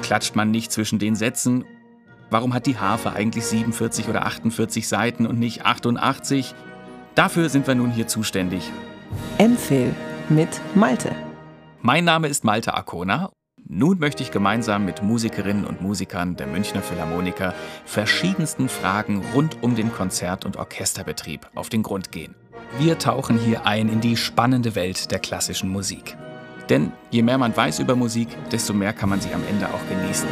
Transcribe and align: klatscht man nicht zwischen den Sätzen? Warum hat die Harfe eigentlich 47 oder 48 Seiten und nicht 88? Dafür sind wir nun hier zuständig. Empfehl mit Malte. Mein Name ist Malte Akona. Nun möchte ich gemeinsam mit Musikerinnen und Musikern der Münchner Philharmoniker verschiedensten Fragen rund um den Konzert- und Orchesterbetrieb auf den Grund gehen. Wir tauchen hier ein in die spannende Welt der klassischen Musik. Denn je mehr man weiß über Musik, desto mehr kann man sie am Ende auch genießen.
klatscht 0.00 0.34
man 0.34 0.50
nicht 0.50 0.72
zwischen 0.72 0.98
den 0.98 1.16
Sätzen? 1.16 1.64
Warum 2.30 2.54
hat 2.54 2.66
die 2.66 2.78
Harfe 2.78 3.12
eigentlich 3.12 3.44
47 3.44 4.08
oder 4.08 4.26
48 4.26 4.88
Seiten 4.88 5.26
und 5.26 5.38
nicht 5.38 5.64
88? 5.66 6.54
Dafür 7.14 7.48
sind 7.48 7.66
wir 7.66 7.74
nun 7.74 7.90
hier 7.90 8.08
zuständig. 8.08 8.72
Empfehl 9.38 9.94
mit 10.28 10.60
Malte. 10.74 11.14
Mein 11.82 12.04
Name 12.04 12.28
ist 12.28 12.44
Malte 12.44 12.74
Akona. 12.74 13.30
Nun 13.66 13.98
möchte 13.98 14.22
ich 14.22 14.30
gemeinsam 14.30 14.84
mit 14.84 15.02
Musikerinnen 15.02 15.64
und 15.64 15.80
Musikern 15.80 16.36
der 16.36 16.46
Münchner 16.46 16.82
Philharmoniker 16.82 17.54
verschiedensten 17.84 18.68
Fragen 18.68 19.22
rund 19.34 19.62
um 19.62 19.74
den 19.74 19.92
Konzert- 19.92 20.44
und 20.44 20.56
Orchesterbetrieb 20.56 21.48
auf 21.54 21.68
den 21.68 21.82
Grund 21.82 22.10
gehen. 22.10 22.34
Wir 22.78 22.98
tauchen 22.98 23.38
hier 23.38 23.66
ein 23.66 23.88
in 23.88 24.00
die 24.00 24.16
spannende 24.16 24.74
Welt 24.74 25.10
der 25.12 25.18
klassischen 25.18 25.70
Musik. 25.70 26.16
Denn 26.68 26.92
je 27.10 27.22
mehr 27.22 27.38
man 27.38 27.56
weiß 27.56 27.80
über 27.80 27.94
Musik, 27.94 28.28
desto 28.50 28.72
mehr 28.72 28.92
kann 28.92 29.08
man 29.10 29.20
sie 29.20 29.32
am 29.34 29.42
Ende 29.48 29.66
auch 29.66 29.88
genießen. 29.88 30.28